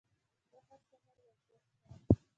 [0.49, 2.01] زه هر سهار ورزش کوم.